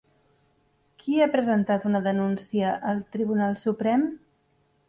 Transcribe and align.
Qui 1.03 1.19
ha 1.19 1.27
presentat 1.35 1.85
una 1.91 2.01
denúncia 2.07 2.73
al 2.93 3.05
Tribunal 3.17 3.57
Suprem? 3.69 4.09